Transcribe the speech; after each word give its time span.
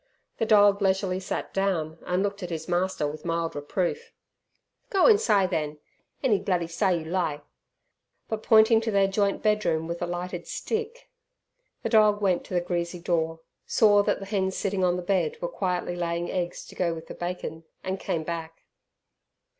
The 0.39 0.47
dog 0.47 0.81
leisurely 0.81 1.19
sat 1.19 1.53
down 1.53 1.99
and 2.07 2.23
looked 2.23 2.41
at 2.41 2.49
his 2.49 2.67
master 2.67 3.05
with 3.05 3.23
mild 3.23 3.53
reproof. 3.55 4.11
"Go 4.89 5.03
insi' 5.03 5.47
then, 5.47 5.77
any 6.23 6.39
bloo'y 6.39 6.65
si' 6.67 7.03
you 7.03 7.05
li'!" 7.05 7.41
but 8.27 8.41
pointing 8.41 8.81
to 8.81 8.89
their 8.89 9.05
joint 9.07 9.43
bedroom 9.43 9.87
with 9.87 9.99
the 9.99 10.07
lighted 10.07 10.47
stick. 10.47 11.07
The 11.83 11.89
dog 11.89 12.19
went 12.19 12.43
to 12.45 12.55
the 12.55 12.61
greasy 12.61 12.97
door, 12.97 13.41
saw 13.67 14.01
that 14.01 14.17
the 14.19 14.25
hens 14.25 14.57
sitting 14.57 14.83
on 14.83 14.95
the 14.95 15.03
bed 15.03 15.39
were 15.39 15.47
quietly 15.47 15.95
laying 15.95 16.31
eggs 16.31 16.65
to 16.65 16.73
go 16.73 16.95
with 16.95 17.05
the 17.05 17.13
bacon, 17.13 17.65
and 17.83 17.99
came 17.99 18.23
back. 18.23 18.63